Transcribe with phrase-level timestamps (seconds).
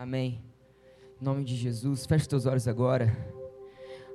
[0.00, 0.40] Amém.
[1.20, 3.14] Em nome de Jesus, feche teus olhos agora.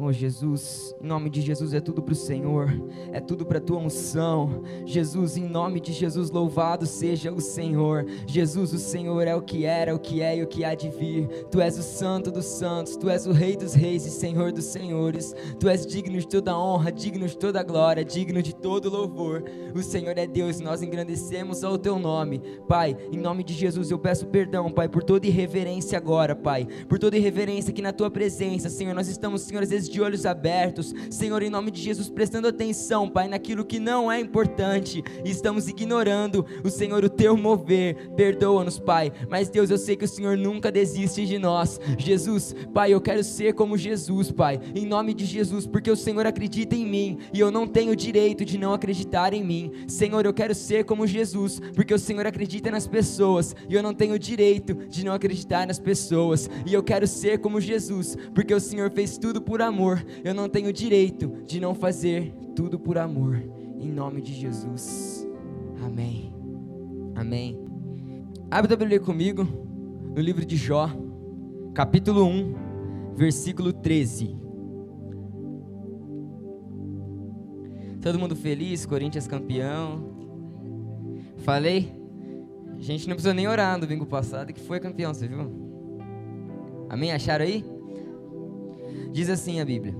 [0.00, 2.72] Oh Jesus, em nome de Jesus é tudo para o Senhor,
[3.10, 4.62] é tudo para a tua unção.
[4.86, 8.06] Jesus, em nome de Jesus, louvado seja o Senhor.
[8.24, 10.88] Jesus, o Senhor é o que era, o que é e o que há de
[10.88, 11.26] vir.
[11.50, 14.66] Tu és o Santo dos Santos, tu és o Rei dos Reis e Senhor dos
[14.66, 15.34] Senhores.
[15.58, 19.42] Tu és digno de toda honra, digno de toda glória, digno de todo louvor.
[19.74, 22.40] O Senhor é Deus, nós engrandecemos ao teu nome.
[22.68, 27.00] Pai, em nome de Jesus, eu peço perdão, Pai, por toda irreverência agora, Pai, por
[27.00, 28.94] toda irreverência aqui na tua presença, Senhor.
[28.94, 33.08] Nós estamos, Senhor, às vezes de olhos abertos, Senhor, em nome de Jesus, prestando atenção,
[33.08, 38.10] Pai, naquilo que não é importante e estamos ignorando o Senhor, o teu mover.
[38.16, 41.80] Perdoa-nos, Pai, mas Deus, eu sei que o Senhor nunca desiste de nós.
[41.98, 46.26] Jesus, Pai, eu quero ser como Jesus, Pai, em nome de Jesus, porque o Senhor
[46.26, 49.72] acredita em mim e eu não tenho direito de não acreditar em mim.
[49.86, 53.94] Senhor, eu quero ser como Jesus, porque o Senhor acredita nas pessoas e eu não
[53.94, 56.48] tenho direito de não acreditar nas pessoas.
[56.66, 60.34] E eu quero ser como Jesus, porque o Senhor fez tudo por amor amor, eu
[60.34, 63.40] não tenho direito de não fazer tudo por amor.
[63.78, 65.24] Em nome de Jesus.
[65.80, 66.34] Amém.
[67.14, 67.56] Amém.
[68.50, 69.46] Abre a Bíblia comigo
[70.16, 70.90] no livro de Jó,
[71.74, 72.54] capítulo 1,
[73.14, 74.36] versículo 13.
[78.02, 80.12] Todo mundo feliz, Corinthians campeão.
[81.36, 81.92] Falei?
[82.76, 85.52] A gente não precisou nem orar no domingo passado que foi campeão, você viu?
[86.88, 87.12] Amém?
[87.12, 87.77] Acharam aí?
[89.12, 89.94] Diz assim a Bíblia: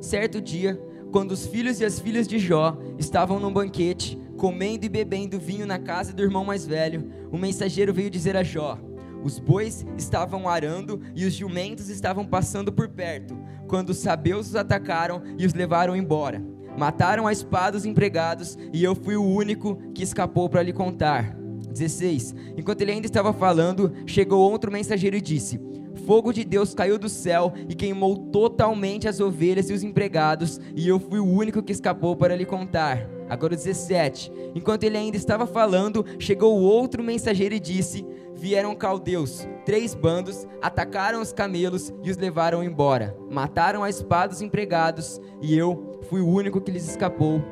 [0.00, 0.80] Certo dia,
[1.10, 5.66] quando os filhos e as filhas de Jó estavam num banquete, comendo e bebendo vinho
[5.66, 8.78] na casa do irmão mais velho, o mensageiro veio dizer a Jó:
[9.22, 14.56] Os bois estavam arando e os jumentos estavam passando por perto, quando os sabeus os
[14.56, 16.42] atacaram e os levaram embora.
[16.76, 21.43] Mataram a espada os empregados e eu fui o único que escapou para lhe contar.
[21.74, 22.34] 16.
[22.56, 25.60] Enquanto ele ainda estava falando, chegou outro mensageiro e disse:
[26.06, 30.86] fogo de Deus caiu do céu e queimou totalmente as ovelhas e os empregados, e
[30.88, 33.08] eu fui o único que escapou para lhe contar.
[33.28, 34.30] Agora 17.
[34.54, 41.22] Enquanto ele ainda estava falando, chegou outro mensageiro e disse: Vieram caldeus, três bandos, atacaram
[41.22, 43.16] os camelos e os levaram embora.
[43.30, 47.42] Mataram a espada os empregados, e eu fui o único que lhes escapou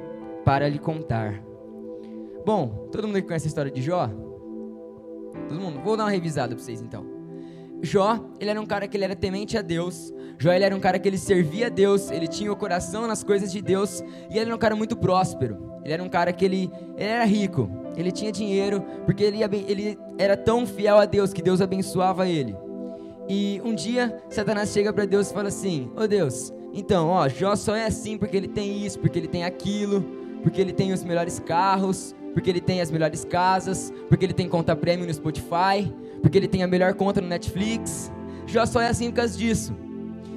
[0.44, 1.51] para lhe contar.
[2.44, 4.08] Bom, todo mundo conhece a história de Jó?
[5.48, 5.80] Todo mundo?
[5.80, 7.06] Vou dar uma revisada para vocês então.
[7.80, 10.12] Jó, ele era um cara que ele era temente a Deus.
[10.38, 13.22] Jó, ele era um cara que ele servia a Deus, ele tinha o coração nas
[13.22, 14.00] coisas de Deus
[14.30, 15.58] e ele era um cara muito próspero.
[15.84, 19.98] Ele era um cara que ele, ele era rico, ele tinha dinheiro, porque ele, ele
[20.16, 22.56] era tão fiel a Deus que Deus abençoava ele.
[23.28, 27.28] E um dia, Satanás chega para Deus e fala assim: Ô oh Deus, então, ó,
[27.28, 30.02] Jó só é assim porque ele tem isso, porque ele tem aquilo,
[30.42, 34.48] porque ele tem os melhores carros, porque ele tem as melhores casas, porque ele tem
[34.48, 38.10] conta prêmio no Spotify, porque ele tem a melhor conta no Netflix.
[38.46, 39.74] Jó só é assim por causa disso.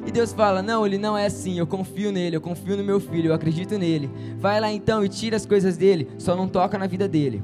[0.06, 1.58] E Deus fala: Não, ele não é assim.
[1.58, 4.10] Eu confio nele, eu confio no meu filho, eu acredito nele.
[4.38, 7.42] Vai lá então e tira as coisas dele, só não toca na vida dele.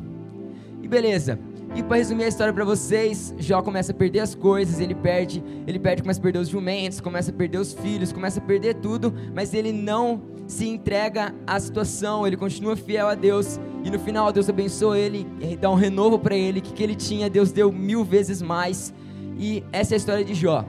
[0.81, 1.39] E beleza.
[1.73, 5.41] E para resumir a história para vocês, Jó começa a perder as coisas, ele perde,
[5.65, 8.75] ele perde, começa a perder os jumentos, começa a perder os filhos, começa a perder
[8.75, 13.97] tudo, mas ele não se entrega à situação, ele continua fiel a Deus e no
[13.97, 15.25] final Deus abençoa ele,
[15.57, 18.93] dá um renovo para ele, que que ele tinha, Deus deu mil vezes mais.
[19.39, 20.65] E essa é a história de Jó.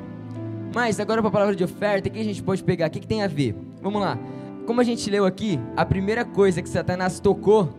[0.72, 2.87] Mas agora para a palavra de oferta, o que a gente pode pegar?
[2.87, 3.56] O que, que tem a ver?
[3.82, 4.16] Vamos lá.
[4.66, 7.75] Como a gente leu aqui, a primeira coisa que Satanás tocou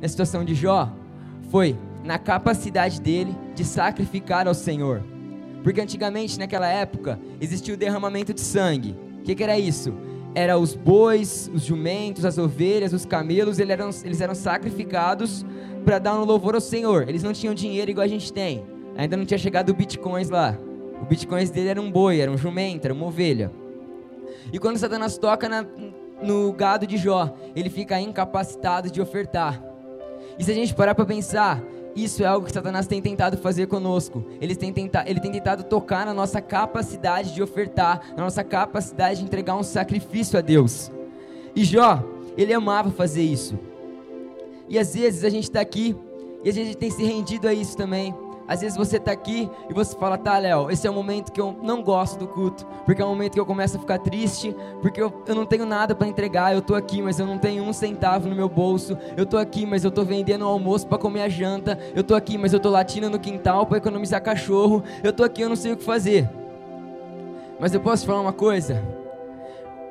[0.00, 0.88] na situação de Jó
[1.50, 5.02] foi na capacidade dele de sacrificar ao Senhor.
[5.64, 8.94] Porque antigamente, naquela época, existia o derramamento de sangue.
[9.18, 9.92] O que, que era isso?
[10.34, 15.44] Era os bois, os jumentos, as ovelhas, os camelos, eles eram, eles eram sacrificados
[15.84, 17.08] para dar um louvor ao Senhor.
[17.08, 18.64] Eles não tinham dinheiro igual a gente tem.
[18.96, 20.56] Ainda não tinha chegado o bitcoins lá.
[21.00, 23.50] O bitcoins dele era um boi, era um jumento, era uma ovelha.
[24.52, 25.64] E quando Satanás toca na,
[26.22, 29.62] no gado de Jó, ele fica incapacitado de ofertar.
[30.38, 31.62] E se a gente parar para pensar,
[32.04, 34.24] isso é algo que Satanás tem tentado fazer conosco.
[34.40, 39.20] Ele tem, tentado, ele tem tentado tocar na nossa capacidade de ofertar, na nossa capacidade
[39.20, 40.90] de entregar um sacrifício a Deus.
[41.54, 42.02] E Jó,
[42.36, 43.58] ele amava fazer isso.
[44.68, 45.96] E às vezes a gente está aqui
[46.44, 48.14] e a gente tem se rendido a isso também.
[48.48, 51.40] Às vezes você está aqui e você fala, tá, Léo, esse é o momento que
[51.40, 54.56] eu não gosto do culto, porque é o momento que eu começo a ficar triste,
[54.80, 57.62] porque eu, eu não tenho nada para entregar, eu estou aqui, mas eu não tenho
[57.62, 60.96] um centavo no meu bolso, eu estou aqui, mas eu estou vendendo o almoço para
[60.96, 64.82] comer a janta, eu estou aqui, mas eu estou latindo no quintal para economizar cachorro,
[65.04, 66.26] eu estou aqui, eu não sei o que fazer.
[67.60, 68.82] Mas eu posso te falar uma coisa?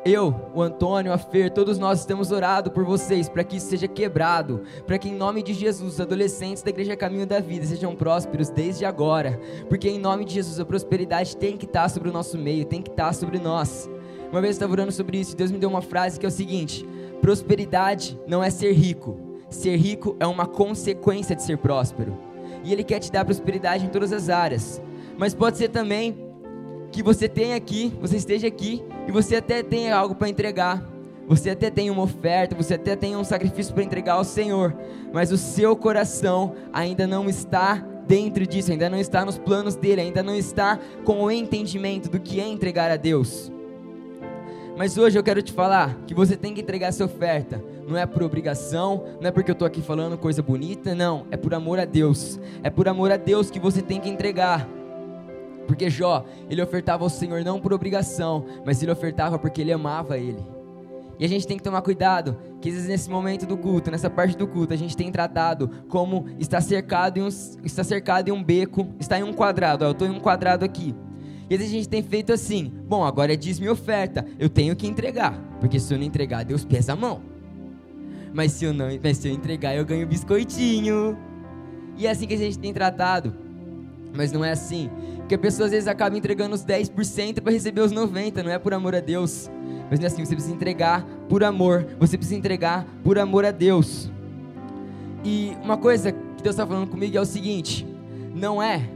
[0.07, 3.87] Eu, o Antônio, a Fer, todos nós temos orado por vocês para que isso seja
[3.87, 7.95] quebrado, para que em nome de Jesus, os adolescentes da Igreja Caminho da Vida sejam
[7.95, 12.13] prósperos desde agora, porque em nome de Jesus a prosperidade tem que estar sobre o
[12.13, 13.89] nosso meio, tem que estar sobre nós.
[14.31, 16.31] Uma vez eu estava orando sobre isso, Deus me deu uma frase que é o
[16.31, 16.87] seguinte:
[17.21, 19.17] prosperidade não é ser rico,
[19.49, 22.17] ser rico é uma consequência de ser próspero.
[22.63, 24.81] E Ele quer te dar prosperidade em todas as áreas,
[25.17, 26.17] mas pode ser também
[26.91, 30.83] que você tenha aqui, você esteja aqui e você até tenha algo para entregar.
[31.27, 34.73] Você até tem uma oferta, você até tem um sacrifício para entregar ao Senhor,
[35.11, 39.99] mas o seu coração ainda não está dentro disso, ainda não está nos planos dele,
[39.99, 43.51] ainda não está com o entendimento do que é entregar a Deus.
[44.77, 47.61] Mas hoje eu quero te falar que você tem que entregar essa oferta.
[47.87, 51.25] Não é por obrigação, não é porque eu estou aqui falando coisa bonita, não.
[51.31, 52.39] É por amor a Deus.
[52.61, 54.69] É por amor a Deus que você tem que entregar.
[55.67, 60.17] Porque Jó, ele ofertava ao Senhor não por obrigação, mas ele ofertava porque ele amava
[60.17, 60.43] ele.
[61.19, 64.09] E a gente tem que tomar cuidado, que às vezes nesse momento do culto, nessa
[64.09, 67.27] parte do culto, a gente tem tratado como está cercado em um,
[67.63, 70.95] está cercado em um beco, está em um quadrado, eu estou em um quadrado aqui.
[71.49, 74.75] E às vezes a gente tem feito assim, bom, agora diz minha oferta, eu tenho
[74.75, 77.21] que entregar, porque se eu não entregar, Deus pesa a mão.
[78.33, 81.17] Mas se eu não, mas se eu entregar, eu ganho biscoitinho.
[81.97, 83.33] E é assim que a gente tem tratado.
[84.15, 84.89] Mas não é assim.
[85.27, 88.57] Porque a pessoa às vezes acaba entregando os 10% para receber os 90%, não é
[88.57, 89.51] por amor a Deus.
[89.91, 93.51] Mas não é assim, você precisa entregar por amor, você precisa entregar por amor a
[93.51, 94.09] Deus.
[95.25, 97.85] E uma coisa que Deus está falando comigo é o seguinte:
[98.33, 98.89] não é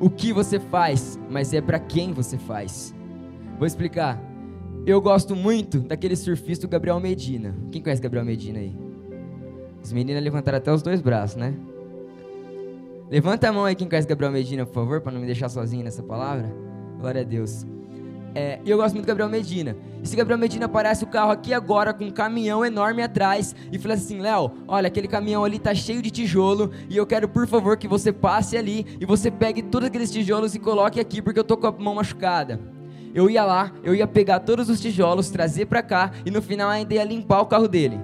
[0.00, 2.94] o que você faz, mas é para quem você faz.
[3.58, 4.18] Vou explicar.
[4.86, 7.54] Eu gosto muito daquele surfista Gabriel Medina.
[7.70, 8.74] Quem conhece Gabriel Medina aí?
[9.82, 11.52] As meninas levantaram até os dois braços, né?
[13.10, 15.84] Levanta a mão aí quem conhece Gabriel Medina, por favor, para não me deixar sozinho
[15.84, 16.50] nessa palavra.
[16.98, 17.66] Glória a Deus.
[18.34, 19.76] É, eu gosto muito do Gabriel Medina.
[20.02, 23.78] E se Gabriel Medina aparece o carro aqui agora com um caminhão enorme atrás e
[23.78, 27.46] fala assim: Léo, olha, aquele caminhão ali tá cheio de tijolo e eu quero, por
[27.46, 31.38] favor, que você passe ali e você pegue todos aqueles tijolos e coloque aqui porque
[31.38, 32.58] eu tô com a mão machucada.
[33.14, 36.68] Eu ia lá, eu ia pegar todos os tijolos, trazer para cá e no final
[36.68, 38.00] ainda ia limpar o carro dele.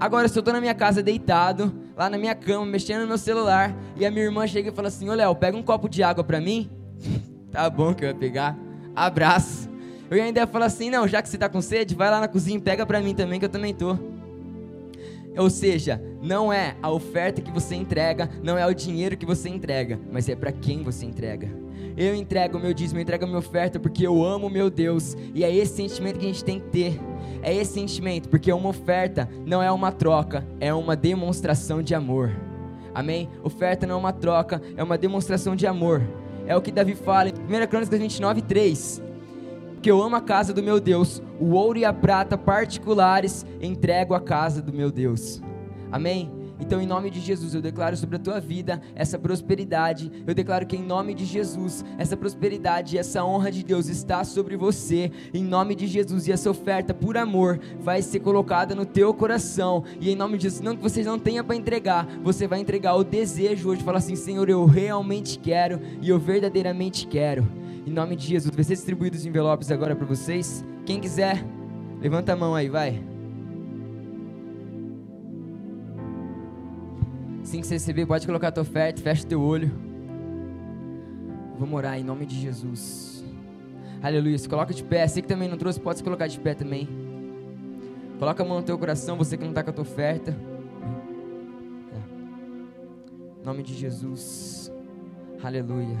[0.00, 3.18] Agora, se eu tô na minha casa deitado, lá na minha cama, mexendo no meu
[3.18, 6.02] celular, e a minha irmã chega e fala assim: Ô Léo, pega um copo de
[6.02, 6.70] água pra mim.
[7.50, 8.56] tá bom que eu ia pegar.
[8.94, 9.68] Abraço.
[10.10, 12.28] Eu ainda ia falar assim: não, já que você tá com sede, vai lá na
[12.28, 13.96] cozinha e pega pra mim também, que eu também tô.
[15.36, 19.48] Ou seja, não é a oferta que você entrega, não é o dinheiro que você
[19.48, 21.63] entrega, mas é para quem você entrega.
[21.96, 25.16] Eu entrego o meu dízimo, eu entrego a minha oferta porque eu amo meu Deus,
[25.34, 27.00] e é esse sentimento que a gente tem que ter
[27.44, 32.34] é esse sentimento, porque uma oferta não é uma troca, é uma demonstração de amor.
[32.94, 33.28] Amém?
[33.42, 36.02] Oferta não é uma troca, é uma demonstração de amor.
[36.46, 39.02] É o que Davi fala em 1 Crônicas 29, 3.
[39.82, 44.14] Que eu amo a casa do meu Deus, o ouro e a prata particulares entrego
[44.14, 45.42] à casa do meu Deus.
[45.92, 46.32] Amém?
[46.64, 50.10] Então, em nome de Jesus, eu declaro sobre a tua vida essa prosperidade.
[50.26, 54.24] Eu declaro que, em nome de Jesus, essa prosperidade e essa honra de Deus está
[54.24, 55.12] sobre você.
[55.34, 59.84] Em nome de Jesus, e essa oferta por amor vai ser colocada no teu coração.
[60.00, 62.94] E em nome de Jesus, não que você não tenha para entregar, você vai entregar
[62.94, 63.82] o desejo hoje.
[63.82, 67.46] Falar assim: Senhor, eu realmente quero e eu verdadeiramente quero.
[67.86, 70.64] Em nome de Jesus, vai ser distribuídos os envelopes agora para vocês.
[70.86, 71.44] Quem quiser,
[72.00, 73.13] levanta a mão aí, vai.
[77.54, 79.70] Assim que você receber, pode colocar a tua oferta, fecha teu olho.
[81.56, 83.24] Vamos orar em nome de Jesus.
[84.02, 84.36] Aleluia.
[84.36, 85.06] Se coloca de pé.
[85.06, 86.88] Você que também não trouxe, pode se colocar de pé também.
[88.18, 90.36] Coloca a mão no teu coração, você que não está com a tua oferta.
[91.92, 93.40] É.
[93.40, 94.72] Em nome de Jesus.
[95.40, 95.96] Aleluia.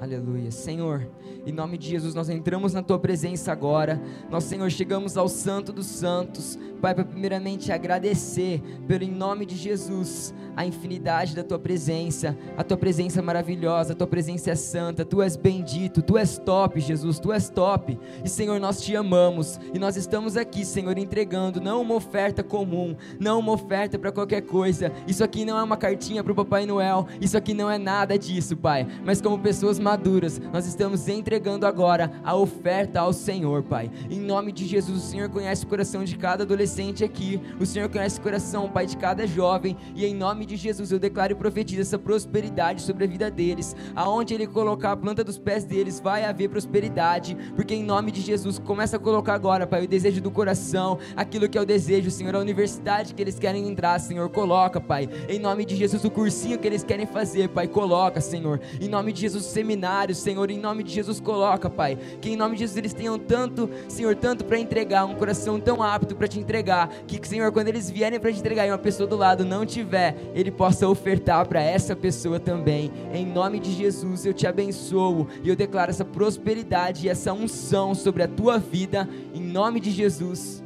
[0.00, 0.50] Aleluia.
[0.50, 1.08] Senhor,
[1.46, 4.02] em nome de Jesus, nós entramos na tua presença agora.
[4.28, 6.58] Nós, Senhor, chegamos ao Santo dos Santos.
[6.82, 12.64] Pai, para primeiramente agradecer pelo em nome de Jesus a infinidade da tua presença, a
[12.64, 17.20] tua presença maravilhosa, a tua presença é santa, tu és bendito, tu és top, Jesus,
[17.20, 17.96] tu és top.
[18.24, 22.96] E Senhor, nós te amamos e nós estamos aqui, Senhor, entregando não uma oferta comum,
[23.18, 24.90] não uma oferta para qualquer coisa.
[25.06, 28.18] Isso aqui não é uma cartinha para o Papai Noel, isso aqui não é nada
[28.18, 28.88] disso, Pai.
[29.04, 33.88] Mas como pessoas maduras, nós estamos entregando agora a oferta ao Senhor, Pai.
[34.10, 37.40] Em nome de Jesus, o Senhor conhece o coração de cada adolescente adolescente aqui.
[37.60, 39.76] O Senhor conhece o coração, Pai, de cada jovem.
[39.94, 43.76] E em nome de Jesus eu declaro e profetizo essa prosperidade sobre a vida deles.
[43.94, 47.36] Aonde Ele colocar a planta dos pés deles, vai haver prosperidade.
[47.54, 51.48] Porque em nome de Jesus, começa a colocar agora, Pai, o desejo do coração, aquilo
[51.48, 55.08] que é o desejo, Senhor, a universidade que eles querem entrar, Senhor, coloca, Pai.
[55.28, 58.60] Em nome de Jesus, o cursinho que eles querem fazer, Pai, coloca, Senhor.
[58.80, 61.98] Em nome de Jesus, o seminário, Senhor, em nome de Jesus, coloca, Pai.
[62.20, 65.82] Que em nome de Jesus eles tenham tanto, Senhor, tanto para entregar, um coração tão
[65.82, 69.06] apto para te entregar, que, Senhor, quando eles vierem para te entregar e uma pessoa
[69.06, 72.90] do lado não tiver, ele possa ofertar para essa pessoa também.
[73.12, 77.94] Em nome de Jesus, eu te abençoo e eu declaro essa prosperidade e essa unção
[77.94, 80.61] sobre a tua vida, em nome de Jesus.